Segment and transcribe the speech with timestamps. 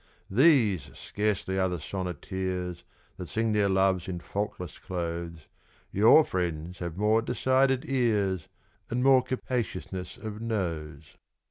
[0.31, 2.81] These scarcely are the sonneteers
[3.17, 5.45] That sing their loves in faultless clothes:
[5.91, 8.47] Your friends have more decided ears
[8.89, 11.17] And more capaciousness of nose.